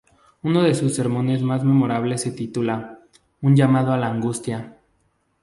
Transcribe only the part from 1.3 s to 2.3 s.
más memorables